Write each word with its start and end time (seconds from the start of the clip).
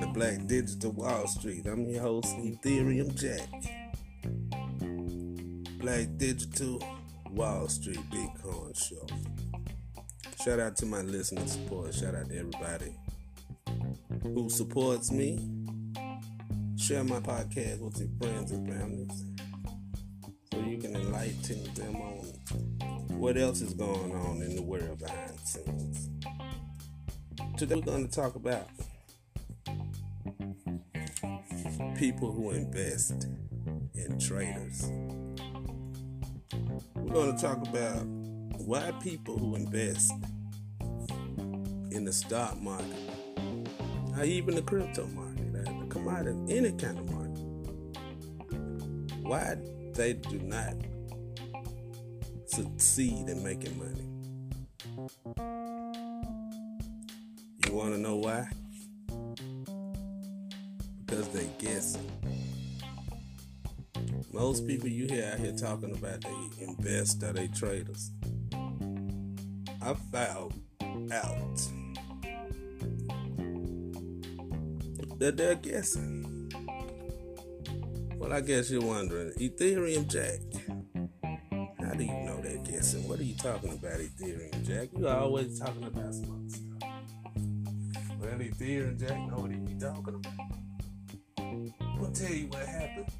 to 0.00 0.06
Black 0.14 0.46
Digital 0.46 0.92
Wall 0.92 1.26
Street. 1.26 1.66
I'm 1.66 1.84
your 1.88 2.02
host, 2.02 2.36
Ethereum 2.36 3.12
Jack. 3.16 3.48
Black 5.80 6.06
Digital 6.18 6.80
Wall 7.32 7.66
Street 7.66 7.98
Bitcoin 8.10 8.78
Show. 8.78 9.04
Shout 10.44 10.60
out 10.60 10.76
to 10.76 10.86
my 10.86 11.00
listener 11.00 11.48
support. 11.48 11.92
Shout 11.92 12.14
out 12.14 12.28
to 12.28 12.38
everybody 12.38 12.94
who 14.22 14.48
supports 14.48 15.10
me. 15.10 15.40
Share 16.76 17.02
my 17.02 17.18
podcast 17.18 17.80
with 17.80 17.98
your 17.98 18.08
friends 18.20 18.52
and 18.52 18.68
families 18.68 19.24
so 20.52 20.60
you 20.60 20.78
can 20.78 20.94
enlighten 20.94 21.64
them 21.74 21.96
on 21.96 22.22
what 23.22 23.36
else 23.36 23.60
is 23.60 23.72
going 23.74 24.12
on 24.12 24.42
in 24.42 24.56
the 24.56 24.62
world 24.62 24.91
Today 27.56 27.74
we're 27.74 27.82
going 27.82 28.06
to 28.06 28.14
talk 28.14 28.36
about 28.36 28.68
people 31.96 32.30
who 32.30 32.50
invest 32.50 33.26
in 33.94 34.20
traders. 34.20 34.88
We're 36.94 37.12
going 37.12 37.36
to 37.36 37.42
talk 37.42 37.66
about 37.66 38.04
why 38.66 38.92
people 39.02 39.36
who 39.36 39.56
invest 39.56 40.12
in 41.90 42.04
the 42.04 42.12
stock 42.12 42.60
market, 42.60 43.10
or 44.16 44.22
even 44.22 44.54
the 44.54 44.62
crypto 44.62 45.08
market, 45.08 45.52
the 45.52 45.86
commodity, 45.88 46.56
any 46.56 46.70
kind 46.70 47.00
of 47.00 47.10
market, 47.10 47.42
why 49.22 49.56
they 49.94 50.12
do 50.12 50.38
not 50.38 50.76
succeed 52.46 53.28
in 53.28 53.42
making 53.42 53.76
money. 53.76 54.11
You 57.66 57.72
want 57.72 57.94
to 57.94 57.98
know 57.98 58.16
why? 58.16 58.46
Because 61.06 61.28
they 61.28 61.48
guessing. 61.58 62.10
Most 64.32 64.66
people 64.66 64.88
you 64.88 65.06
hear 65.06 65.30
out 65.32 65.38
here 65.38 65.52
talking 65.52 65.92
about 65.92 66.20
they 66.20 66.64
invest 66.64 67.22
or 67.22 67.32
they 67.32 67.48
traders. 67.48 68.10
I 69.80 69.94
found 70.12 70.62
out 71.10 71.56
that 75.18 75.36
they're 75.36 75.54
guessing. 75.54 76.50
Well, 78.18 78.32
I 78.32 78.40
guess 78.42 78.70
you're 78.70 78.82
wondering, 78.82 79.32
Ethereum 79.38 80.06
Jack, 80.06 80.40
talking 83.42 83.72
about, 83.72 83.98
Ethereum 83.98 84.64
Jack? 84.64 84.88
You're 84.96 85.16
always 85.16 85.58
talking 85.58 85.82
about 85.82 86.14
some 86.14 86.48
stuff. 86.48 86.78
Well, 88.20 88.38
Ethereum 88.38 89.00
Jack 89.00 89.18
know 89.18 89.38
what 89.38 89.50
be 89.50 89.74
talking 89.74 90.14
about. 90.14 90.32
I'll 91.98 92.12
tell 92.12 92.32
you 92.32 92.46
what 92.46 92.64
happened. 92.64 93.10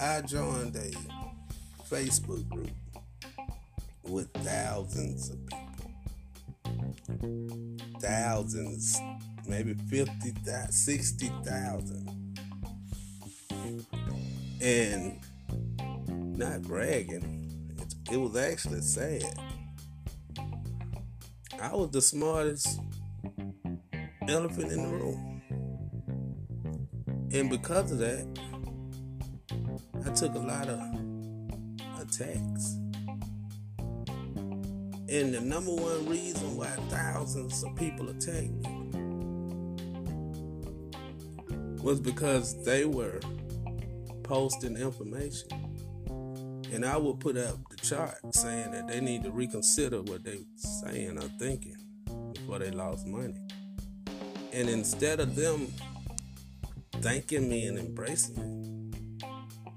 I 0.00 0.20
joined 0.20 0.76
a 0.76 0.92
Facebook 1.88 2.48
group 2.48 2.70
with 4.04 4.30
thousands 4.44 5.30
of 5.30 5.44
people. 5.48 5.90
Thousands, 8.00 9.00
maybe 9.48 9.74
50, 9.74 10.32
60,000. 10.70 12.38
And 14.62 15.20
not 16.36 16.62
bragging, 16.62 17.50
it, 18.10 18.16
was 18.16 18.36
actually 18.36 18.82
sad. 18.82 19.38
I 21.60 21.74
was 21.74 21.90
the 21.90 22.02
smartest 22.02 22.80
elephant 24.28 24.72
in 24.72 24.82
the 24.82 24.88
room. 24.88 25.42
And 27.32 27.50
because 27.50 27.92
of 27.92 27.98
that, 27.98 28.26
I 30.04 30.10
took 30.10 30.34
a 30.34 30.38
lot 30.38 30.68
of 30.68 30.80
attacks. 32.00 32.76
And 35.08 35.32
the 35.32 35.40
number 35.40 35.72
one 35.72 36.06
reason 36.06 36.56
why 36.56 36.66
thousands 36.88 37.62
of 37.62 37.74
people 37.76 38.10
attacked 38.10 38.50
me 38.50 38.86
was 41.82 42.00
because 42.00 42.62
they 42.64 42.84
were 42.84 43.20
posting 44.24 44.76
information. 44.76 45.65
And 46.72 46.84
I 46.84 46.96
would 46.96 47.20
put 47.20 47.36
up 47.36 47.56
the 47.70 47.76
chart 47.76 48.16
saying 48.34 48.72
that 48.72 48.88
they 48.88 49.00
need 49.00 49.22
to 49.24 49.30
reconsider 49.30 50.02
what 50.02 50.24
they 50.24 50.38
saying 50.56 51.18
or 51.18 51.28
thinking 51.38 51.76
before 52.34 52.58
they 52.58 52.70
lost 52.70 53.06
money. 53.06 53.36
And 54.52 54.68
instead 54.68 55.20
of 55.20 55.36
them 55.36 55.68
thanking 57.00 57.48
me 57.48 57.66
and 57.66 57.78
embracing 57.78 58.36
me, 58.36 59.26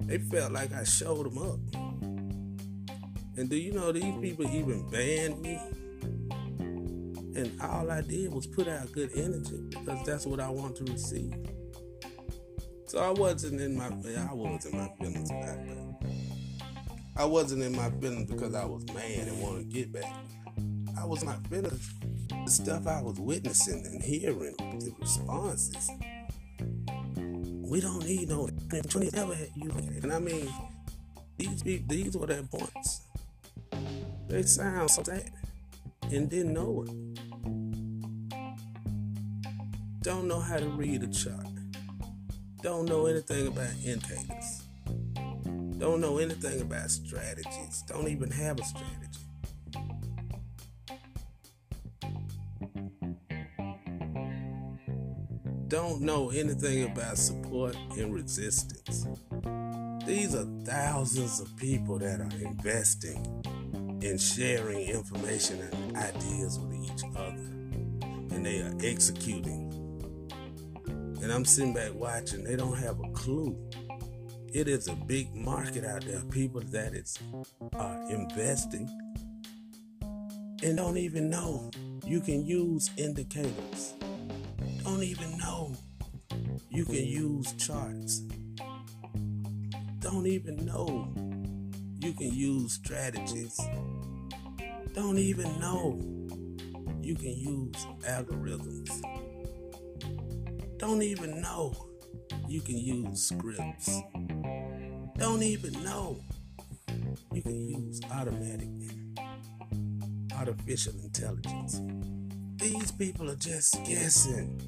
they 0.01 0.17
felt 0.17 0.51
like 0.51 0.73
I 0.73 0.83
showed 0.83 1.25
them 1.25 1.38
up. 1.38 1.59
And 3.38 3.50
do 3.50 3.56
you 3.56 3.71
know 3.71 3.91
these 3.91 4.17
people 4.19 4.45
even 4.53 4.89
banned 4.89 5.41
me? 5.41 5.56
And 7.35 7.61
all 7.61 7.89
I 7.89 8.01
did 8.01 8.33
was 8.33 8.47
put 8.47 8.67
out 8.67 8.91
good 8.91 9.11
energy 9.16 9.61
because 9.69 10.06
that's 10.06 10.25
what 10.25 10.39
I 10.39 10.50
want 10.50 10.75
to 10.77 10.83
receive. 10.85 11.33
So 12.88 13.00
I 13.00 13.11
wasn't 13.11 13.61
in 13.61 13.77
my 13.77 13.85
I 13.85 14.33
was 14.33 14.66
in 14.66 14.77
my 14.77 14.89
feelings 15.00 15.29
about 15.29 15.66
that. 15.67 15.88
I 17.19 17.25
wasn't 17.25 17.63
in 17.63 17.75
my 17.75 17.90
feelings 18.00 18.31
because 18.31 18.56
I 18.56 18.63
was 18.63 18.85
mad 18.94 19.28
and 19.28 19.41
wanted 19.41 19.69
to 19.69 19.78
get 19.78 19.91
back. 19.91 20.13
I 20.97 21.03
was 21.06 21.22
my 21.25 21.35
feelings 21.50 21.91
the 22.46 22.50
stuff 22.50 22.88
I 22.88 23.02
was 23.02 23.19
witnessing 23.19 23.85
and 23.85 24.02
hearing, 24.02 24.56
the 24.57 24.96
responses. 24.97 25.91
We 27.69 27.81
don't 27.81 28.06
need 28.06 28.30
no 28.30 28.50
never 29.13 29.35
had 29.35 29.50
you. 29.53 29.69
And 30.02 30.13
I 30.13 30.19
mean, 30.19 30.50
these 31.38 31.62
these 31.62 32.16
were 32.16 32.25
their 32.25 32.44
points. 32.44 33.02
They 34.30 34.44
sound 34.44 34.90
so 34.90 35.03
sad 35.03 35.30
and 36.13 36.30
didn't 36.30 36.53
know 36.53 36.86
it. 36.88 36.91
Don't 40.03 40.25
know 40.25 40.40
how 40.40 40.56
to 40.57 40.69
read 40.69 41.03
a 41.03 41.07
chart. 41.07 41.46
Don't 42.63 42.86
know 42.86 43.07
anything 43.07 43.47
about 43.47 43.74
indicators. 43.84 44.59
Don't 45.79 46.01
know 46.01 46.17
anything 46.17 46.59
about 46.59 46.91
strategies. 46.91 47.84
Don't 47.88 48.09
even 48.09 48.29
have 48.29 48.59
a 48.59 48.63
strategy. 48.66 49.19
Don't 55.69 56.01
know 56.01 56.31
anything 56.31 56.84
about 56.91 57.18
support 57.18 57.78
and 57.97 58.13
resistance. 58.13 59.07
These 60.06 60.35
are 60.35 60.45
thousands 60.66 61.39
of 61.39 61.56
people 61.56 61.97
that 62.00 62.19
are 62.19 62.45
investing 62.45 63.23
and 64.03 64.19
sharing 64.19 64.85
information 64.85 65.62
and 65.62 65.95
ideas 65.95 66.59
with 66.59 66.73
each 66.73 67.03
other. 67.16 67.51
And 68.35 68.45
they 68.45 68.59
are 68.59 68.73
executing. 68.84 69.72
And 71.22 71.31
I'm 71.31 71.45
sitting 71.45 71.73
back 71.73 71.94
watching, 71.94 72.44
they 72.44 72.57
don't 72.57 72.78
have 72.78 73.00
a 73.00 73.09
clue. 73.13 73.56
It 74.52 74.68
is 74.68 74.88
a 74.88 74.96
big 74.96 75.36
market 75.36 75.86
out 75.86 76.04
there, 76.06 76.22
people 76.32 76.62
that 76.62 76.94
is 76.94 77.18
uh, 77.78 77.98
investing 78.10 78.90
and 80.62 80.76
don't 80.76 80.98
even 80.98 81.30
know 81.30 81.72
you 82.06 82.20
can 82.20 82.46
use 82.46 82.90
indicators. 82.98 83.94
Don't 84.84 85.04
even 85.04 85.38
know 85.38 85.74
you 86.70 86.84
can 86.84 86.96
use 86.96 87.54
charts. 87.54 88.20
Don't 90.00 90.28
even 90.28 90.66
know 90.66 91.14
you 92.00 92.14
can 92.14 92.34
use 92.34 92.74
strategies. 92.74 93.58
Don't 94.94 95.18
even 95.18 95.60
know 95.60 95.98
you 97.02 97.16
can 97.16 97.38
use 97.38 97.86
algorithms. 98.06 98.90
Don't 100.78 101.04
even 101.04 101.42
know 101.42 101.74
you 102.48 102.60
can 102.60 102.78
use 102.78 103.28
scripts. 103.28 104.02
Don't 105.19 105.44
even 105.44 105.74
know 105.83 106.18
you 107.33 107.42
can 107.42 107.68
use 107.68 108.00
automatic 108.10 108.69
artificial 110.33 110.94
intelligence. 111.04 111.81
These 112.56 112.94
people 112.94 113.30
are 113.30 113.36
just 113.36 113.83
guessing 113.83 114.62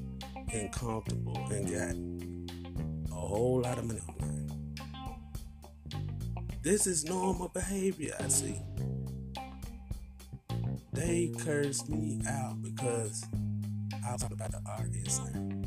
and 0.52 0.70
comfortable 0.70 1.38
and 1.50 1.66
got 1.66 3.16
a 3.16 3.18
whole 3.18 3.62
lot 3.62 3.78
of 3.78 3.86
money 3.86 4.00
online. 4.10 4.76
This 6.62 6.86
is 6.86 7.06
normal 7.06 7.48
behavior, 7.48 8.14
I 8.20 8.28
see. 8.28 8.60
They 10.92 11.32
cursed 11.38 11.88
me 11.88 12.20
out 12.28 12.60
because 12.62 13.24
I 14.06 14.12
was 14.12 14.20
talking 14.20 14.36
about 14.36 14.52
the 14.52 14.60
RSI. 14.68 15.61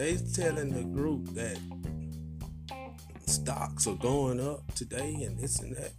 They 0.00 0.16
telling 0.16 0.70
the 0.70 0.84
group 0.84 1.26
that 1.34 1.58
stocks 3.26 3.86
are 3.86 3.96
going 3.96 4.40
up 4.40 4.74
today 4.74 5.12
and 5.24 5.38
this 5.38 5.60
and 5.60 5.76
that. 5.76 5.92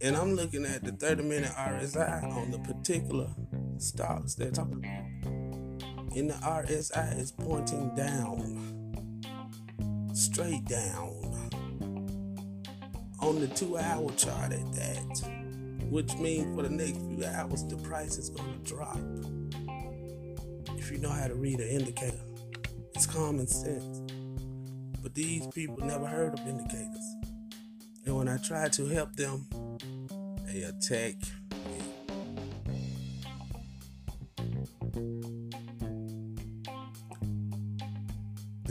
And 0.00 0.16
I'm 0.16 0.34
looking 0.34 0.64
at 0.64 0.82
the 0.82 0.90
30 0.90 1.22
minute 1.22 1.52
RSI 1.52 2.24
on 2.24 2.50
the 2.50 2.58
particular 2.58 3.28
stocks 3.78 4.34
they're 4.34 4.50
talking 4.50 4.78
about. 4.78 6.16
And 6.16 6.30
the 6.30 6.34
RSI 6.42 7.20
is 7.20 7.30
pointing 7.30 7.94
down, 7.94 9.22
straight 10.12 10.64
down, 10.64 11.50
on 13.20 13.38
the 13.38 13.46
two 13.46 13.78
hour 13.78 14.10
chart 14.16 14.52
at 14.52 14.72
that, 14.72 15.30
which 15.88 16.16
means 16.16 16.52
for 16.56 16.64
the 16.64 16.68
next 16.68 16.98
few 16.98 17.24
hours, 17.26 17.62
the 17.62 17.76
price 17.76 18.18
is 18.18 18.28
going 18.28 18.60
to 18.60 18.68
drop. 18.68 18.98
If 20.76 20.90
you 20.90 20.98
know 20.98 21.10
how 21.10 21.28
to 21.28 21.36
read 21.36 21.60
an 21.60 21.68
indicator, 21.68 22.18
it's 22.94 23.06
common 23.06 23.46
sense. 23.46 24.00
But 25.02 25.14
these 25.14 25.46
people 25.48 25.78
never 25.78 26.06
heard 26.06 26.38
of 26.38 26.46
indicators. 26.46 27.16
And 28.06 28.16
when 28.16 28.28
I 28.28 28.36
try 28.38 28.68
to 28.68 28.86
help 28.86 29.14
them, 29.16 29.46
they 30.46 30.62
attack 30.62 31.14
me. 31.66 31.92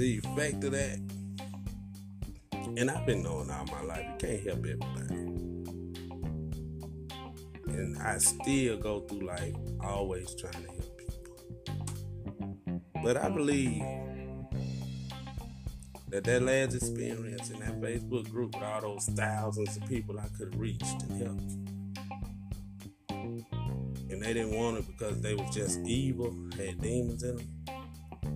the 0.02 0.18
effect 0.18 0.64
of 0.64 0.72
that, 0.72 1.00
and 2.76 2.90
I've 2.90 3.06
been 3.06 3.22
knowing 3.22 3.52
all 3.52 3.66
my 3.66 3.84
life, 3.84 4.04
you 4.04 4.16
can't 4.18 4.48
help 4.48 4.60
everybody. 4.60 5.16
And 7.68 7.98
I 8.02 8.18
still 8.18 8.78
go 8.78 9.02
through 9.02 9.28
life 9.28 9.54
always 9.80 10.34
trying 10.34 10.54
to 10.54 10.72
help 10.72 10.98
people. 10.98 11.38
But 13.04 13.18
I 13.18 13.30
believe 13.30 13.84
that 16.12 16.26
that 16.26 16.42
last 16.44 16.76
experience 16.76 17.50
in 17.50 17.60
that 17.62 17.80
Facebook 17.80 18.30
group 18.30 18.54
with 18.54 18.64
all 18.64 18.82
those 18.82 19.06
thousands 19.06 19.78
of 19.78 19.86
people 19.88 20.20
I 20.20 20.28
could 20.38 20.54
have 20.54 20.60
reached 20.60 21.02
and 21.04 21.22
helped. 21.22 21.52
And 24.12 24.22
they 24.22 24.34
didn't 24.34 24.54
want 24.54 24.78
it 24.80 24.88
because 24.88 25.22
they 25.22 25.34
was 25.34 25.56
just 25.56 25.80
evil, 25.86 26.36
had 26.58 26.82
demons 26.82 27.24
in 27.24 27.38
them. 27.38 27.48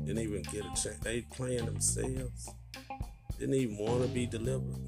Didn't 0.06 0.20
even 0.20 0.42
get 0.44 0.62
a 0.62 0.70
chance. 0.70 0.98
They 1.04 1.22
playing 1.22 1.66
themselves. 1.66 2.50
Didn't 3.38 3.56
even 3.56 3.78
want 3.78 4.04
to 4.04 4.08
be 4.08 4.26
delivered. 4.26 4.80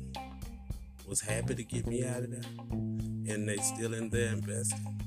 Was 1.08 1.22
happy 1.22 1.56
to 1.56 1.64
get 1.64 1.88
me 1.88 2.06
out 2.06 2.24
of 2.24 2.32
there. 2.32 2.52
And 2.72 3.50
they 3.50 3.58
still 3.58 3.94
in 3.94 4.10
there 4.10 4.34
investing. 4.34 5.02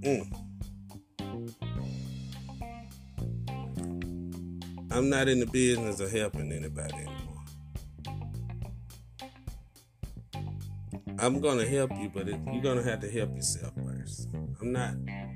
Mm. 0.00 0.51
I'm 4.92 5.08
not 5.08 5.26
in 5.26 5.40
the 5.40 5.46
business 5.46 6.00
of 6.00 6.12
helping 6.12 6.52
anybody 6.52 6.92
anymore. 6.94 7.44
I'm 11.18 11.40
gonna 11.40 11.66
help 11.66 11.92
you, 11.96 12.10
but 12.12 12.28
it, 12.28 12.38
you're 12.52 12.62
gonna 12.62 12.82
have 12.82 13.00
to 13.00 13.10
help 13.10 13.34
yourself 13.34 13.72
first. 13.74 14.28
I'm 14.60 14.70
not 14.70 14.92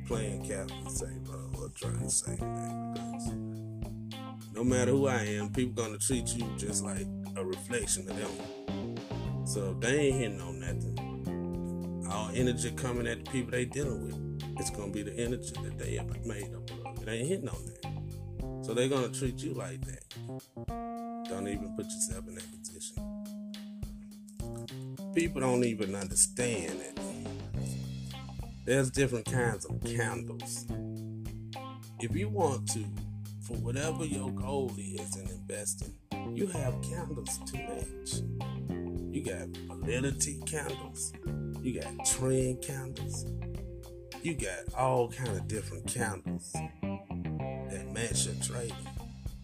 playing 0.07 0.45
Captain 0.45 0.91
Save 0.91 1.31
or 1.59 1.71
trying 1.75 2.07
to 2.07 2.29
anything 2.29 2.93
because 2.93 3.33
no 4.55 4.63
matter 4.63 4.91
who 4.91 5.07
I 5.07 5.23
am, 5.23 5.51
people 5.55 5.83
gonna 5.83 5.97
treat 5.97 6.37
you 6.37 6.47
just 6.59 6.85
like 6.85 7.07
a 7.37 7.43
reflection 7.43 8.11
of 8.11 8.17
them. 8.19 9.47
So 9.47 9.71
if 9.71 9.81
they 9.81 10.01
ain't 10.01 10.17
hitting 10.17 10.41
on 10.43 10.61
nothing, 10.61 12.05
all 12.11 12.31
energy 12.35 12.73
coming 12.73 13.07
at 13.07 13.25
the 13.25 13.31
people 13.31 13.53
they 13.53 13.65
dealing 13.65 14.05
with, 14.05 14.59
it's 14.61 14.69
gonna 14.69 14.93
be 14.93 15.03
the 15.03 15.15
energy 15.15 15.55
that 15.63 15.79
they 15.79 15.95
have 15.95 16.27
made 16.27 16.55
up 16.55 16.71
of. 16.71 17.03
It 17.03 17.09
ain't 17.11 17.27
hitting 17.27 17.49
on. 17.49 17.66
So 18.67 18.75
they're 18.75 18.89
gonna 18.89 19.09
treat 19.11 19.39
you 19.45 19.55
like 19.55 19.81
that. 19.83 20.03
Don't 21.29 21.47
even 21.47 21.73
put 21.77 21.85
yourself 21.85 22.27
in 22.27 22.35
that 22.35 22.51
position. 22.51 22.97
People 25.15 25.41
don't 25.41 25.63
even 25.63 25.95
understand 25.95 26.81
it. 26.81 26.99
There's 28.65 28.91
different 28.91 29.27
kinds 29.27 29.67
of 29.67 29.81
candles. 29.85 30.67
If 32.01 32.17
you 32.17 32.29
want 32.29 32.69
to, 32.73 32.85
for 33.43 33.55
whatever 33.59 34.05
your 34.05 34.33
goal 34.33 34.73
is 34.77 35.15
in 35.15 35.29
investing, 35.29 35.95
you 36.35 36.49
have 36.49 36.75
candles 36.83 37.39
to 37.47 37.57
match. 37.59 38.15
You 39.13 39.23
got 39.23 39.47
validity 39.69 40.41
candles, 40.45 41.13
you 41.63 41.81
got 41.81 42.05
trend 42.05 42.63
candles, 42.63 43.27
you 44.25 44.35
got 44.35 44.75
all 44.77 45.09
kind 45.09 45.37
of 45.37 45.47
different 45.47 45.87
candles 45.87 46.53
match 47.97 48.27
trading 48.47 48.77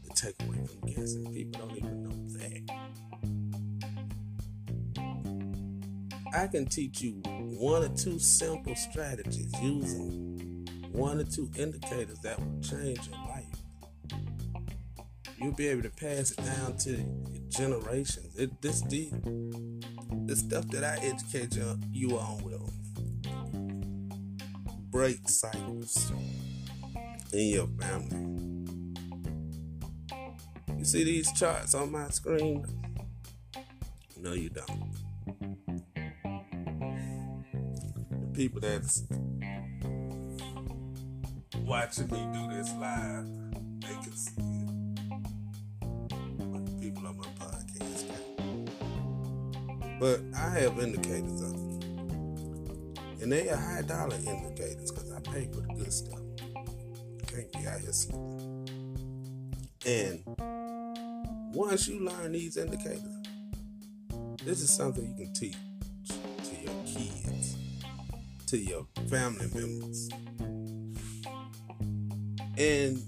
to 0.05 0.11
take 0.15 0.35
away 0.43 0.59
from 0.67 0.81
guessing. 0.87 1.33
People 1.33 1.67
don't 1.67 1.77
even 1.79 2.03
know 2.03 2.11
that. 2.39 2.61
I 6.35 6.47
can 6.49 6.67
teach 6.67 7.01
you 7.01 7.23
one 7.59 7.83
or 7.83 7.89
two 7.89 8.19
simple 8.19 8.75
strategies 8.75 9.53
using 9.63 10.67
one 10.93 11.19
or 11.21 11.25
two 11.25 11.51
indicators 11.57 12.19
that 12.19 12.39
will 12.39 12.61
change 12.61 13.09
your 13.09 13.19
life. 13.27 13.47
You'll 15.39 15.53
be 15.53 15.69
able 15.69 15.83
to 15.83 15.91
pass 15.91 16.33
it 16.33 16.45
down 16.45 16.77
to 16.79 17.05
generations. 17.49 18.37
It, 18.37 18.61
this 18.61 18.83
the 18.83 19.11
the 20.27 20.37
stuff 20.37 20.69
that 20.69 20.85
I 20.85 20.99
educate 21.03 21.59
you 21.91 22.19
on 22.19 22.45
will 22.45 22.71
break 24.91 25.27
cycles 25.29 26.13
in 27.33 27.49
your 27.49 27.67
family. 27.81 28.19
You 30.79 30.85
see 30.85 31.05
these 31.05 31.33
charts 31.33 31.75
on 31.75 31.93
my 31.93 32.09
screen? 32.11 32.67
No, 34.19 34.33
you 34.33 34.51
don't. 34.51 34.93
The 38.21 38.31
people 38.35 38.61
that's 38.61 39.05
watching 41.65 42.09
me 42.11 42.29
do 42.33 42.49
this 42.55 42.73
live, 42.75 43.27
they 43.81 43.95
can 44.03 44.17
see 44.17 44.33
it. 44.41 44.69
But 46.39 46.67
the 46.67 46.73
people 46.81 47.07
on 47.07 47.17
my 47.17 47.25
podcast 47.39 48.07
can. 48.37 49.99
But 49.99 50.21
I 50.37 50.51
have 50.59 50.79
indicators 50.79 51.41
of. 51.41 51.53
And 53.23 53.31
they 53.31 53.49
are 53.49 53.57
high 53.57 53.83
dollar 53.83 54.17
indicators 54.17 54.91
because 54.91 55.13
I 55.13 55.21
pay 55.21 55.47
for 55.47 55.61
the 55.61 55.75
good 55.75 55.93
stuff 55.93 56.19
can't 57.33 57.53
be 57.53 57.67
out 57.67 57.81
here 57.81 57.93
sleeping. 57.93 58.69
And 59.87 60.23
once 61.55 61.89
you 61.89 62.05
learn 62.05 62.33
these 62.33 62.57
indicators, 62.57 63.03
this 64.45 64.61
is 64.61 64.71
something 64.71 65.05
you 65.05 65.25
can 65.25 65.33
teach 65.33 65.57
to 66.07 66.55
your 66.63 66.85
kids, 66.85 67.57
to 68.47 68.59
your 68.59 68.87
family 69.09 69.47
members. 69.55 70.09
And 72.59 73.03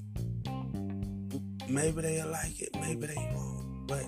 maybe 1.68 2.02
they'll 2.02 2.28
like 2.28 2.60
it, 2.60 2.70
maybe 2.80 3.06
they 3.06 3.30
won't. 3.34 3.86
But 3.86 4.06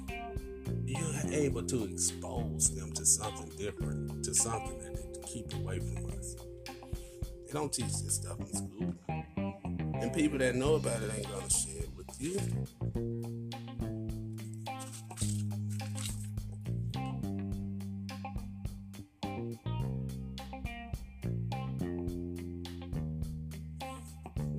you're 0.84 1.32
able 1.32 1.62
to 1.62 1.84
expose 1.84 2.74
them 2.74 2.92
to 2.92 3.04
something 3.04 3.50
different, 3.58 4.24
to 4.24 4.34
something 4.34 4.78
that 4.78 4.94
they 4.94 5.20
keep 5.28 5.52
away 5.54 5.78
from 5.78 6.06
us. 6.18 6.36
They 7.46 7.52
don't 7.52 7.72
teach 7.72 7.86
this 8.02 8.16
stuff 8.16 8.40
in 8.40 8.54
school. 8.54 8.94
And 10.00 10.12
people 10.12 10.38
that 10.38 10.54
know 10.54 10.74
about 10.74 11.02
it 11.02 11.10
ain't 11.16 11.30
gonna 11.30 11.50
share 11.50 11.82
it 11.82 11.90
with 11.96 12.20
you. 12.20 12.40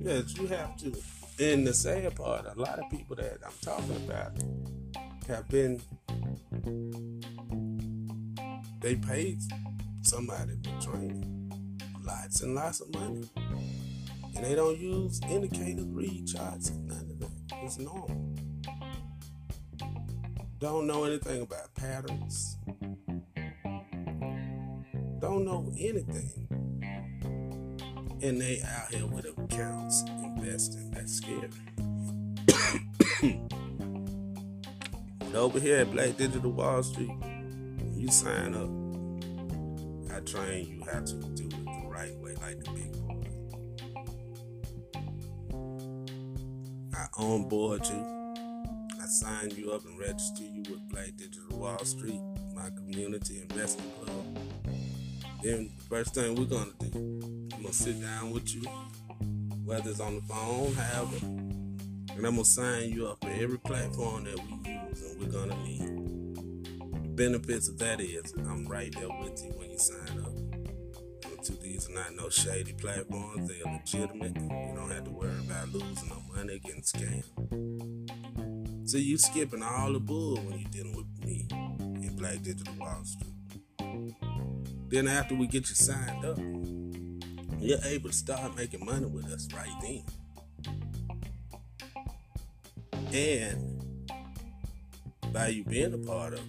Yes, 0.00 0.36
you 0.38 0.46
have 0.46 0.76
to. 0.78 0.92
And 1.40 1.66
the 1.66 1.74
sad 1.74 2.16
part, 2.16 2.46
a 2.46 2.58
lot 2.58 2.78
of 2.78 2.90
people 2.90 3.14
that 3.16 3.38
I'm 3.44 3.52
talking 3.60 3.96
about 3.96 4.32
have 5.28 5.48
been 5.48 5.80
they 8.80 8.96
paid 8.96 9.38
somebody 10.02 10.52
for 10.62 10.90
training 10.90 11.38
lots 12.02 12.40
and 12.40 12.54
lots 12.54 12.80
of 12.80 12.94
money. 12.94 13.24
And 14.38 14.46
they 14.46 14.54
don't 14.54 14.78
use 14.78 15.20
indicators, 15.28 15.84
read 15.88 16.28
charts, 16.28 16.70
none 16.70 17.10
of 17.10 17.18
that. 17.18 17.30
It's 17.64 17.76
normal. 17.76 18.36
Don't 20.60 20.86
know 20.86 21.02
anything 21.02 21.42
about 21.42 21.74
patterns. 21.74 22.56
Don't 25.18 25.44
know 25.44 25.72
anything. 25.76 26.30
And 28.22 28.40
they 28.40 28.62
out 28.62 28.94
here 28.94 29.06
with 29.06 29.26
accounts 29.26 30.04
investing. 30.22 30.92
That's 30.92 31.14
scary. 31.14 31.50
but 35.18 35.34
over 35.34 35.58
here 35.58 35.78
at 35.78 35.90
Black 35.90 36.16
Digital 36.16 36.52
Wall 36.52 36.84
Street, 36.84 37.10
you 37.92 38.06
sign 38.06 38.54
up. 38.54 38.70
I 40.16 40.20
train 40.20 40.68
you 40.68 40.84
how 40.84 41.00
to 41.00 41.14
do 41.34 41.47
I 46.98 47.06
onboard 47.16 47.86
you. 47.86 48.34
I 49.00 49.06
sign 49.06 49.50
you 49.50 49.70
up 49.70 49.84
and 49.84 49.96
register 50.00 50.42
you 50.42 50.64
with 50.68 50.88
Black 50.88 51.16
Digital 51.16 51.56
Wall 51.56 51.78
Street, 51.84 52.20
my 52.56 52.70
community 52.70 53.40
investment 53.40 53.94
club. 54.02 54.38
Then 55.44 55.70
the 55.76 55.84
first 55.88 56.12
thing 56.12 56.34
we're 56.34 56.46
gonna 56.46 56.72
do, 56.80 57.20
I'm 57.54 57.62
gonna 57.62 57.72
sit 57.72 58.00
down 58.02 58.32
with 58.32 58.52
you, 58.52 58.62
whether 59.64 59.90
it's 59.90 60.00
on 60.00 60.16
the 60.16 60.22
phone, 60.22 60.74
however, 60.74 61.18
and 61.24 62.26
I'm 62.26 62.34
gonna 62.34 62.44
sign 62.44 62.90
you 62.90 63.06
up 63.06 63.20
for 63.22 63.30
every 63.30 63.58
platform 63.58 64.24
that 64.24 64.34
we 64.34 64.72
use 64.72 65.02
and 65.02 65.20
we're 65.20 65.30
gonna 65.30 65.62
need. 65.62 67.04
The 67.04 67.08
benefits 67.10 67.68
of 67.68 67.78
that 67.78 68.00
is 68.00 68.34
I'm 68.38 68.66
right 68.66 68.92
there 68.92 69.08
with 69.20 69.40
you 69.44 69.52
when 69.52 69.70
you 69.70 69.78
sign 69.78 70.18
up. 70.18 70.37
These 71.56 71.88
are 71.88 71.94
not 71.94 72.14
no 72.14 72.28
shady 72.28 72.72
platforms. 72.74 73.48
They 73.48 73.62
are 73.62 73.72
legitimate. 73.72 74.36
You 74.36 74.72
don't 74.74 74.90
have 74.90 75.04
to 75.04 75.10
worry 75.10 75.38
about 75.46 75.72
losing 75.72 76.08
no 76.08 76.22
money, 76.34 76.58
getting 76.58 76.82
scammed. 76.82 77.24
So 78.88 78.98
you 78.98 79.18
skipping 79.18 79.62
all 79.62 79.92
the 79.92 80.00
bull 80.00 80.36
when 80.36 80.58
you're 80.60 80.70
dealing 80.70 80.96
with 80.96 81.24
me 81.24 81.46
in 81.50 82.16
Black 82.16 82.42
Digital 82.42 82.74
Wall 82.78 83.04
Street. 83.04 83.34
Then 84.88 85.08
after 85.08 85.34
we 85.34 85.46
get 85.46 85.68
you 85.68 85.74
signed 85.74 86.24
up, 86.24 86.38
you're 87.60 87.82
able 87.84 88.10
to 88.10 88.16
start 88.16 88.56
making 88.56 88.84
money 88.84 89.06
with 89.06 89.26
us 89.26 89.48
right 89.54 89.74
then. 89.82 90.04
And 93.12 93.78
by 95.32 95.48
you 95.48 95.64
being 95.64 95.92
a 95.92 95.98
part 95.98 96.34
of 96.34 96.40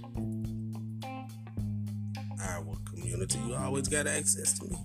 our 2.42 2.76
community, 2.86 3.40
you 3.48 3.56
always 3.56 3.88
got 3.88 4.08
access 4.08 4.58
to 4.60 4.66
me. 4.66 4.78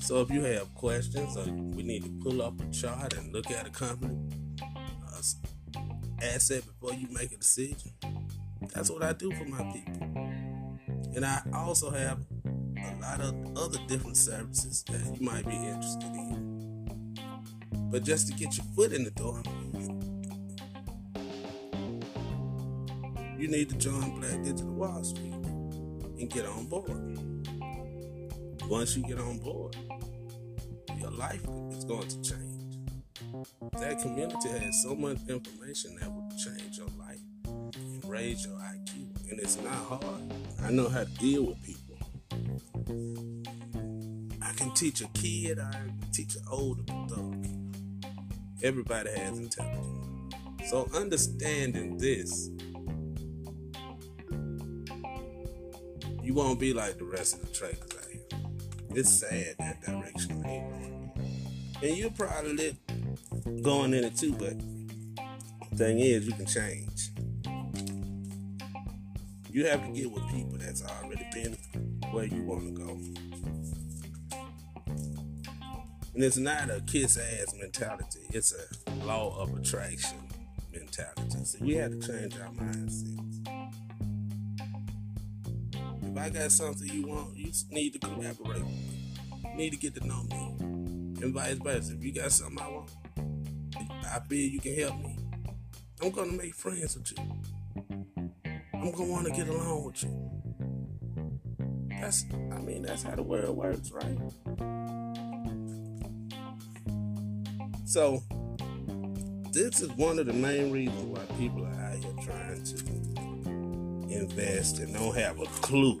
So 0.00 0.20
if 0.22 0.30
you 0.30 0.42
have 0.42 0.74
questions 0.74 1.36
we 1.76 1.82
need 1.82 2.04
to 2.04 2.10
pull 2.22 2.40
up 2.40 2.60
a 2.60 2.70
chart 2.70 3.12
and 3.14 3.32
look 3.32 3.50
at 3.50 3.66
a 3.66 3.70
company 3.70 4.16
uh, 4.62 5.20
asset 6.22 6.62
before 6.64 6.94
you 6.94 7.08
make 7.10 7.32
a 7.32 7.36
decision, 7.36 7.92
that's 8.74 8.90
what 8.90 9.02
I 9.02 9.12
do 9.12 9.30
for 9.32 9.44
my 9.44 9.62
people. 9.72 10.08
And 11.14 11.24
I 11.24 11.42
also 11.52 11.90
have 11.90 12.18
a 12.76 13.00
lot 13.00 13.20
of 13.20 13.34
other 13.56 13.78
different 13.86 14.16
services 14.16 14.82
that 14.84 15.00
you 15.14 15.24
might 15.24 15.46
be 15.46 15.56
interested 15.56 16.04
in. 16.04 17.18
But 17.90 18.04
just 18.04 18.28
to 18.28 18.34
get 18.34 18.56
your 18.56 18.66
foot 18.76 18.92
in 18.92 19.04
the 19.04 19.10
door, 19.10 19.42
you 23.38 23.48
need 23.48 23.68
to 23.68 23.76
join 23.76 24.20
Black 24.20 24.42
Digital 24.42 24.72
Wall 24.72 25.02
Street 25.04 25.32
and 25.32 26.30
get 26.30 26.46
on 26.46 26.66
board. 26.66 27.18
Once 28.68 28.96
you 28.96 29.02
get 29.02 29.18
on 29.18 29.38
board, 29.38 29.76
your 31.00 31.10
life 31.10 31.42
is 31.70 31.84
going 31.84 32.08
to 32.08 32.22
change. 32.22 32.58
That 33.72 34.00
community 34.00 34.48
has 34.48 34.82
so 34.82 34.94
much 34.94 35.18
information 35.28 35.96
that 36.00 36.12
will 36.12 36.28
change 36.36 36.78
your 36.78 36.88
life 36.98 37.20
and 37.44 38.04
raise 38.04 38.44
your 38.46 38.56
IQ. 38.56 39.30
And 39.30 39.40
it's 39.40 39.56
not 39.56 39.74
hard. 39.74 40.32
I 40.62 40.70
know 40.70 40.88
how 40.88 41.04
to 41.04 41.10
deal 41.18 41.44
with 41.44 41.62
people. 41.62 41.98
I 44.42 44.52
can 44.52 44.72
teach 44.74 45.00
a 45.00 45.08
kid, 45.08 45.58
I 45.58 45.70
can 45.70 46.00
teach 46.12 46.36
an 46.36 46.42
older 46.50 46.82
adult. 46.82 47.46
Everybody 48.62 49.10
has 49.10 49.38
intelligence. 49.38 50.34
So 50.68 50.88
understanding 50.94 51.96
this, 51.96 52.50
you 56.22 56.34
won't 56.34 56.58
be 56.60 56.72
like 56.72 56.98
the 56.98 57.04
rest 57.04 57.34
of 57.34 57.40
the 57.40 57.66
here. 57.66 57.97
It's 58.90 59.20
sad 59.20 59.56
that 59.58 59.80
direction 59.82 60.44
ain't 60.46 60.70
going 60.70 60.88
and 61.80 61.96
you're 61.96 62.10
probably 62.10 62.54
live 62.54 62.76
going 63.62 63.94
in 63.94 64.04
it 64.04 64.16
too, 64.16 64.32
but 64.32 64.54
thing 65.76 66.00
is, 66.00 66.26
you 66.26 66.32
can 66.32 66.46
change. 66.46 67.10
You 69.50 69.66
have 69.66 69.84
to 69.86 69.92
get 69.92 70.10
with 70.10 70.28
people 70.28 70.58
that's 70.58 70.84
already 70.84 71.26
been 71.32 71.56
where 72.10 72.24
you 72.24 72.42
want 72.42 72.76
to 72.76 72.82
go. 72.82 72.98
And 76.14 76.24
it's 76.24 76.36
not 76.36 76.68
a 76.68 76.82
kiss 76.84 77.16
ass 77.16 77.54
mentality, 77.60 78.26
it's 78.30 78.52
a 78.52 78.90
law 79.04 79.40
of 79.40 79.56
attraction 79.56 80.18
mentality. 80.72 81.44
So 81.44 81.58
we 81.60 81.74
have 81.74 81.92
to 81.92 82.00
change 82.00 82.36
our 82.38 82.50
mindsets. 82.50 83.27
If 86.08 86.16
I 86.16 86.30
got 86.30 86.50
something 86.50 86.88
you 86.88 87.06
want, 87.06 87.36
you 87.36 87.52
need 87.70 87.92
to 87.92 87.98
collaborate 87.98 88.64
with 88.64 88.64
me. 88.64 89.14
You 89.44 89.56
need 89.56 89.70
to 89.70 89.76
get 89.76 89.94
to 89.96 90.06
know 90.06 90.22
me 90.30 90.54
and 91.22 91.34
vice 91.34 91.58
versa. 91.58 91.92
If 91.92 92.02
you 92.02 92.14
got 92.14 92.32
something 92.32 92.58
I 92.58 92.68
want, 92.68 92.90
I 94.06 94.18
feel 94.26 94.50
you 94.50 94.58
can 94.58 94.74
help 94.74 94.98
me. 95.00 95.18
I'm 96.02 96.10
gonna 96.10 96.32
make 96.32 96.54
friends 96.54 96.96
with 96.96 97.12
you. 97.12 97.24
I'm 98.72 98.90
gonna 98.90 99.04
want 99.04 99.26
to 99.26 99.32
get 99.32 99.48
along 99.48 99.84
with 99.84 100.02
you. 100.02 100.30
That's, 102.00 102.24
I 102.32 102.58
mean, 102.60 102.82
that's 102.82 103.02
how 103.02 103.14
the 103.14 103.22
world 103.22 103.54
works, 103.54 103.92
right? 103.92 104.18
So, 107.84 108.22
this 109.52 109.82
is 109.82 109.90
one 109.90 110.18
of 110.18 110.26
the 110.26 110.32
main 110.32 110.72
reasons 110.72 111.04
why 111.04 111.24
people 111.36 111.66
are 111.66 111.80
out 111.80 111.96
here 111.96 112.14
trying 112.22 112.64
to 112.64 113.17
invest 114.10 114.78
and 114.78 114.94
don't 114.94 115.14
have 115.16 115.40
a 115.40 115.46
clue. 115.46 116.00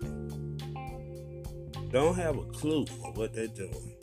Don't 1.90 2.14
have 2.16 2.36
a 2.36 2.44
clue 2.44 2.84
of 3.04 3.16
what 3.16 3.32
they're 3.32 3.46
doing 3.46 3.94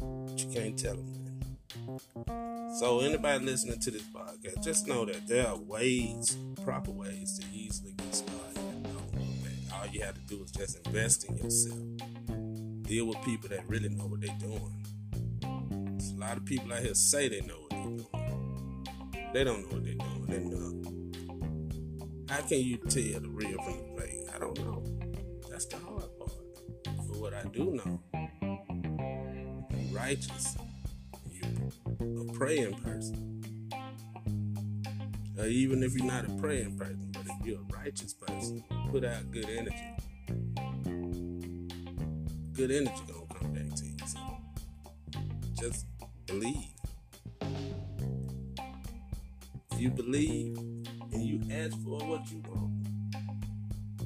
But 0.00 0.42
you 0.42 0.50
can't 0.50 0.78
tell 0.78 0.96
them 0.96 1.12
that. 1.12 2.74
So 2.78 3.00
anybody 3.00 3.44
listening 3.44 3.80
to 3.80 3.90
this 3.90 4.02
podcast, 4.02 4.62
just 4.62 4.86
know 4.86 5.04
that 5.04 5.26
there 5.26 5.46
are 5.46 5.56
ways, 5.56 6.38
proper 6.64 6.90
ways 6.90 7.38
to 7.38 7.46
easily 7.52 7.92
get 7.92 8.14
started. 8.14 8.58
All 9.74 9.86
you 9.88 10.02
have 10.02 10.14
to 10.14 10.20
do 10.22 10.42
is 10.42 10.50
just 10.50 10.86
invest 10.86 11.24
in 11.24 11.36
yourself. 11.36 11.78
Deal 12.82 13.06
with 13.06 13.20
people 13.22 13.48
that 13.50 13.68
really 13.68 13.88
know 13.90 14.06
what 14.06 14.20
they're 14.20 14.36
doing. 14.38 14.84
There's 15.98 16.12
a 16.12 16.16
lot 16.16 16.36
of 16.36 16.44
people 16.44 16.72
out 16.72 16.82
here 16.82 16.94
say 16.94 17.28
they 17.28 17.40
know 17.42 17.54
what 17.60 17.70
they're 17.70 17.80
doing. 17.82 18.86
They 19.34 19.44
don't 19.44 19.60
know 19.62 19.76
what 19.76 19.84
they're 19.84 19.94
doing. 19.94 20.26
They're 20.26 20.40
not. 20.40 20.97
How 22.28 22.42
can 22.42 22.60
you 22.60 22.76
tell 22.76 23.20
the 23.20 23.28
real 23.28 23.56
from 23.62 23.78
the 23.78 24.00
fake? 24.00 24.28
I 24.34 24.38
don't 24.38 24.58
know. 24.58 24.84
That's 25.50 25.64
the 25.66 25.78
hard 25.78 26.04
part. 26.18 26.32
But 26.84 27.16
what 27.16 27.32
I 27.32 27.44
do 27.44 27.72
know 27.72 28.00
righteous, 29.92 30.56
you're 31.30 32.20
a 32.20 32.32
praying 32.32 32.74
person. 32.74 33.42
Or 35.38 35.46
even 35.46 35.82
if 35.82 35.94
you're 35.94 36.06
not 36.06 36.26
a 36.28 36.32
praying 36.34 36.76
person, 36.76 37.10
but 37.12 37.22
if 37.26 37.46
you're 37.46 37.60
a 37.60 37.76
righteous 37.76 38.12
person, 38.12 38.62
put 38.90 39.04
out 39.04 39.30
good 39.30 39.48
energy. 39.48 39.94
Good 42.52 42.70
energy 42.70 43.02
gonna 43.06 43.40
come 43.40 43.52
back 43.54 43.74
to 43.74 43.84
you. 43.86 43.96
So 44.06 44.18
just 45.58 45.86
believe. 46.26 46.68
If 49.72 49.80
you 49.80 49.90
believe 49.90 50.77
and 51.12 51.22
you 51.22 51.40
ask 51.50 51.72
for 51.82 51.98
what 52.06 52.30
you 52.30 52.42
want, 52.48 52.86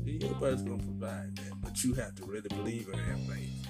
the 0.04 0.12
universe 0.12 0.62
gonna 0.62 0.82
provide 0.82 1.36
that. 1.36 1.60
But 1.62 1.82
you 1.84 1.94
have 1.94 2.14
to 2.16 2.24
really 2.24 2.48
believe 2.48 2.88
in 2.88 2.98
have 2.98 3.20
faith. 3.26 3.66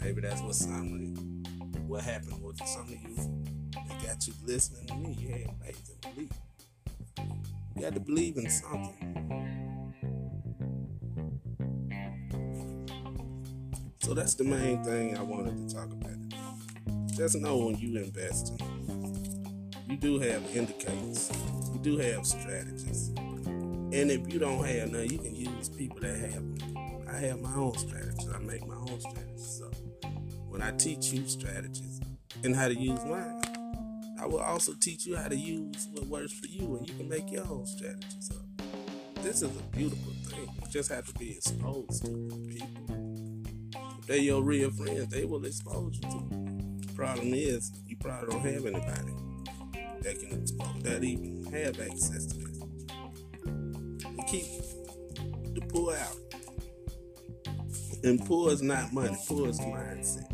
Maybe 0.00 0.20
that's 0.20 0.40
what 0.42 0.54
some 0.54 1.42
what 1.86 2.02
happened 2.02 2.42
with 2.42 2.58
some 2.66 2.82
of 2.82 2.90
you 2.90 3.16
that 3.72 4.06
got 4.06 4.26
you 4.26 4.34
listening 4.44 4.86
to 4.86 4.94
me. 4.94 5.16
You 5.18 5.28
had 5.28 5.50
faith 5.64 5.90
and 6.04 6.14
belief. 6.14 6.30
You 7.76 7.82
got 7.82 7.94
to 7.94 8.00
believe 8.00 8.36
in 8.36 8.48
something. 8.48 9.94
So 14.00 14.12
that's 14.14 14.34
the 14.34 14.44
main 14.44 14.84
thing 14.84 15.16
I 15.16 15.22
wanted 15.22 15.68
to 15.68 15.74
talk 15.74 15.90
about. 15.90 16.18
Just 17.16 17.36
know 17.36 17.56
when 17.56 17.76
you 17.76 17.96
invest, 17.98 18.52
you 19.88 19.96
do 19.96 20.18
have 20.18 20.42
indicators. 20.56 21.30
You 21.72 21.78
do 21.80 21.98
have 21.98 22.26
strategies. 22.26 23.08
And 23.08 24.10
if 24.10 24.32
you 24.32 24.38
don't 24.38 24.64
have 24.64 24.90
none, 24.90 25.08
you 25.08 25.18
can 25.18 25.34
use 25.34 25.68
people 25.68 26.00
that 26.00 26.18
have 26.18 26.32
them. 26.32 27.04
I 27.08 27.16
have 27.18 27.40
my 27.40 27.54
own 27.54 27.76
strategies. 27.76 28.28
I 28.34 28.38
make 28.38 28.66
my 28.66 28.76
own 28.76 29.00
strategies. 29.00 29.58
So 29.58 29.70
when 30.48 30.62
I 30.62 30.72
teach 30.72 31.12
you 31.12 31.26
strategies 31.28 32.00
and 32.42 32.56
how 32.56 32.68
to 32.68 32.74
use 32.74 33.04
mine, 33.04 33.42
I 34.20 34.26
will 34.26 34.40
also 34.40 34.72
teach 34.80 35.06
you 35.06 35.16
how 35.16 35.28
to 35.28 35.36
use 35.36 35.88
what 35.92 36.06
works 36.06 36.32
for 36.32 36.46
you 36.46 36.76
and 36.76 36.88
you 36.88 36.94
can 36.94 37.08
make 37.08 37.30
your 37.30 37.46
own 37.46 37.66
strategies 37.66 38.30
up. 38.30 38.66
This 39.22 39.42
is 39.42 39.56
a 39.56 39.62
beautiful 39.76 40.12
thing. 40.26 40.48
You 40.62 40.70
just 40.70 40.90
have 40.90 41.06
to 41.06 41.14
be 41.14 41.32
exposed 41.32 42.06
to 42.06 42.46
people. 42.48 43.28
If 43.98 44.06
they're 44.06 44.16
your 44.16 44.42
real 44.42 44.70
friends, 44.70 45.08
they 45.08 45.24
will 45.24 45.44
expose 45.44 45.96
you 45.96 46.08
to. 46.10 46.86
The 46.86 46.92
problem 46.94 47.34
is, 47.34 47.70
you 47.86 47.96
probably 47.96 48.30
don't 48.30 48.44
have 48.52 48.66
anybody 48.66 49.23
that 50.04 50.20
can 50.20 50.44
that 50.82 51.02
even 51.02 51.44
have 51.52 51.80
access 51.80 52.26
to 52.26 52.38
this. 52.38 52.60
Keep 54.28 54.44
the 55.54 55.60
pull 55.68 55.90
out. 55.90 56.16
And 58.04 58.24
poor 58.26 58.52
is 58.52 58.62
not 58.62 58.92
money, 58.92 59.16
poor 59.26 59.48
is 59.48 59.58
mindset. 59.60 60.30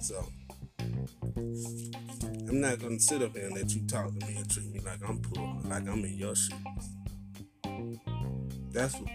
So 0.00 0.26
I'm 2.48 2.60
not 2.60 2.78
gonna 2.80 2.98
sit 2.98 3.22
up 3.22 3.36
here 3.36 3.46
and 3.46 3.54
let 3.54 3.74
you 3.74 3.86
talk 3.86 4.06
to 4.06 4.26
me 4.26 4.36
and 4.36 4.50
treat 4.50 4.66
me 4.72 4.80
me 4.80 4.90
like 4.90 5.08
I'm 5.08 5.18
poor, 5.20 5.58
like 5.64 5.88
I'm 5.88 6.04
in 6.04 6.16
your 6.16 6.34
shoes. 6.34 6.52
That's 8.72 8.94
what 8.94 9.10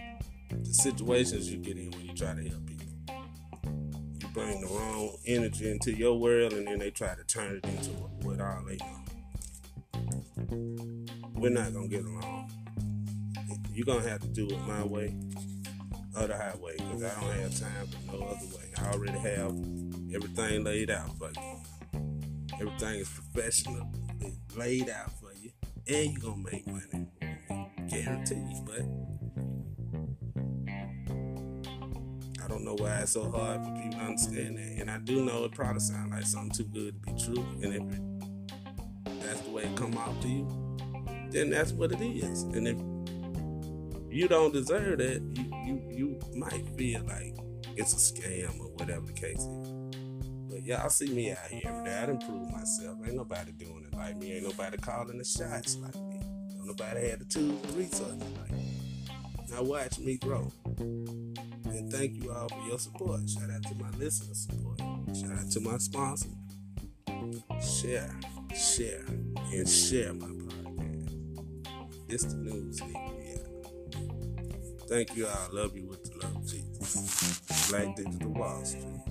the 0.50 0.74
situations 0.74 1.50
you 1.50 1.58
get 1.58 1.76
in 1.76 1.90
when 1.90 2.06
you 2.06 2.14
try 2.14 2.34
to 2.34 2.48
help 2.48 2.66
people. 2.66 2.86
You 4.20 4.28
bring 4.32 4.60
the 4.60 4.68
wrong 4.68 5.16
energy 5.26 5.70
into 5.70 5.92
your 5.92 6.18
world, 6.18 6.52
and 6.52 6.66
then 6.66 6.78
they 6.78 6.90
try 6.90 7.14
to 7.14 7.24
turn 7.24 7.56
it 7.56 7.64
into 7.68 7.90
what 8.22 8.40
all 8.40 8.62
they 8.66 8.76
know. 8.76 9.15
We're 10.36 11.50
not 11.50 11.72
gonna 11.72 11.88
get 11.88 12.04
along. 12.04 12.50
You're 13.72 13.86
gonna 13.86 14.08
have 14.08 14.20
to 14.20 14.28
do 14.28 14.46
it 14.48 14.58
my 14.66 14.84
way 14.84 15.16
or 16.18 16.26
the 16.26 16.36
highway, 16.36 16.76
because 16.76 17.02
I 17.02 17.20
don't 17.20 17.32
have 17.40 17.58
time 17.58 17.86
for 17.86 18.16
no 18.16 18.24
other 18.24 18.46
way. 18.56 18.72
I 18.78 18.90
already 18.92 19.18
have 19.18 19.54
everything 20.14 20.64
laid 20.64 20.90
out 20.90 21.16
for 21.18 21.30
you. 21.30 21.62
Everything 22.60 23.00
is 23.00 23.08
professional, 23.08 23.90
laid 24.56 24.88
out 24.88 25.10
for 25.20 25.32
you, 25.34 25.50
and 25.86 26.12
you're 26.12 26.20
gonna 26.20 26.42
make 26.50 26.66
money. 26.66 27.08
Guaranteed, 27.88 28.64
but 28.64 28.82
I 32.42 32.48
don't 32.48 32.64
know 32.64 32.74
why 32.74 33.00
it's 33.00 33.12
so 33.12 33.30
hard 33.30 33.64
for 33.64 33.72
people 33.72 33.98
to 33.98 34.04
understand 34.04 34.56
that. 34.58 34.80
And 34.80 34.90
I 34.90 34.98
do 34.98 35.24
know 35.24 35.44
it 35.44 35.52
probably 35.52 35.80
sounds 35.80 36.10
like 36.10 36.24
something 36.24 36.50
too 36.50 36.64
good 36.64 36.94
to 36.94 37.12
be 37.12 37.18
true. 37.22 37.44
And 37.62 37.72
the 37.74 37.80
way 39.56 39.64
it 39.64 39.74
come 39.74 39.96
out 39.96 40.20
to 40.20 40.28
you, 40.28 40.46
then 41.30 41.48
that's 41.48 41.72
what 41.72 41.90
it 41.90 42.00
is. 42.02 42.42
And 42.42 42.68
if 42.68 42.76
you 44.14 44.28
don't 44.28 44.52
deserve 44.52 44.98
that, 44.98 45.22
you 45.34 45.46
you, 45.64 45.82
you 45.90 46.20
might 46.34 46.68
feel 46.76 47.02
like 47.04 47.34
it's 47.74 47.94
a 47.94 47.96
scam 47.96 48.60
or 48.60 48.68
whatever 48.74 49.06
the 49.06 49.14
case 49.14 49.40
is. 49.40 49.68
But 50.48 50.62
y'all 50.62 50.90
see 50.90 51.08
me 51.08 51.30
out 51.32 51.38
here 51.48 51.62
every 51.64 51.84
day. 51.84 51.98
I 52.02 52.06
done 52.06 52.18
prove 52.18 52.50
myself. 52.50 52.98
Ain't 53.06 53.16
nobody 53.16 53.52
doing 53.52 53.86
it 53.90 53.96
like 53.96 54.16
me. 54.18 54.32
Ain't 54.32 54.44
nobody 54.44 54.76
calling 54.76 55.18
the 55.18 55.24
shots 55.24 55.76
like 55.76 55.96
me. 55.96 56.20
Don't 56.54 56.66
nobody 56.66 57.08
had 57.08 57.20
the 57.20 57.24
tools 57.24 57.64
and 57.64 57.76
resources 57.76 58.22
like 58.40 58.52
me. 58.52 59.08
Now 59.50 59.62
watch 59.62 59.98
me 59.98 60.18
grow. 60.18 60.52
And 60.78 61.90
thank 61.90 62.22
you 62.22 62.30
all 62.30 62.48
for 62.48 62.68
your 62.68 62.78
support. 62.78 63.28
Shout 63.28 63.50
out 63.50 63.62
to 63.64 63.74
my 63.74 63.90
listener 63.98 64.34
support. 64.34 64.80
Shout 65.16 65.32
out 65.32 65.50
to 65.50 65.60
my 65.60 65.78
sponsor. 65.78 66.28
Share, 67.60 68.14
share, 68.56 69.04
and 69.52 69.68
share 69.68 70.14
my 70.14 70.26
podcast. 70.26 71.12
It's 72.08 72.24
the 72.24 72.36
news 72.36 72.80
Thank 74.88 75.16
you 75.16 75.26
I 75.26 75.48
Love 75.52 75.76
you 75.76 75.86
with 75.86 76.04
the 76.04 76.16
love 76.18 76.36
of 76.36 76.46
Jesus. 76.46 77.70
Black 77.70 77.96
Digital 77.96 78.32
Wall 78.32 78.64
Street. 78.64 79.05